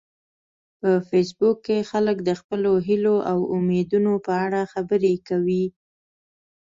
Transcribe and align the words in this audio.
په 0.79 0.89
فېسبوک 1.09 1.57
کې 1.65 1.87
خلک 1.91 2.17
د 2.23 2.29
خپلو 2.39 2.71
هیلو 2.87 3.15
او 3.31 3.39
امیدونو 3.57 4.13
په 4.25 4.33
اړه 4.45 4.61
خبرې 4.73 5.13
کوي 5.27 5.65